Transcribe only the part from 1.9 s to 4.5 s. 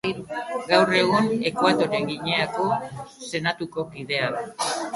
Gineako Senatuko kidea da.